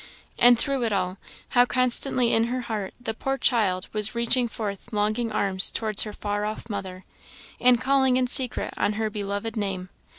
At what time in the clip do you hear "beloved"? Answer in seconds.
9.11-9.55